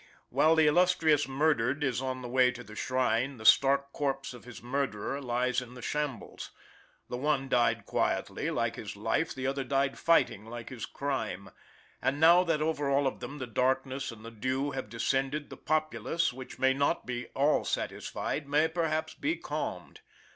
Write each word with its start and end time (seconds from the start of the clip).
While 0.29 0.55
the 0.55 0.65
illustrious 0.65 1.27
murdered 1.27 1.83
is 1.83 2.01
on 2.01 2.23
the 2.23 2.27
way 2.27 2.49
to 2.53 2.63
the 2.63 2.75
shrine, 2.75 3.37
the 3.37 3.45
stark 3.45 3.91
corpse 3.93 4.33
of 4.33 4.45
his 4.45 4.59
murderer 4.63 5.21
lies 5.21 5.61
in 5.61 5.75
the 5.75 5.81
shambles. 5.83 6.49
The 7.07 7.17
one 7.17 7.47
died 7.47 7.85
quietly, 7.85 8.49
like 8.49 8.77
his 8.77 8.95
life; 8.95 9.35
the 9.35 9.45
other 9.45 9.63
died 9.63 9.99
fighting, 9.99 10.47
like 10.47 10.69
his 10.69 10.87
crime. 10.87 11.51
And 12.01 12.19
now 12.19 12.43
that 12.45 12.63
over 12.63 12.89
all 12.89 13.05
of 13.05 13.19
them 13.19 13.37
the 13.37 13.45
darkness 13.45 14.11
and 14.11 14.25
the 14.25 14.31
dew 14.31 14.71
have 14.71 14.89
descended, 14.89 15.51
the 15.51 15.57
populace, 15.57 16.33
which 16.33 16.57
may 16.57 16.73
not 16.73 17.05
be 17.05 17.27
all 17.35 17.63
satisfied, 17.63 18.47
may 18.49 18.67
perhaps 18.67 19.13
be 19.13 19.35
calmed. 19.35 20.01